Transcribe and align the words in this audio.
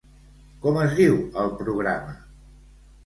Com 0.63 0.79
es 0.85 0.95
diu 1.01 1.19
el 1.43 1.53
programa? 1.63 2.17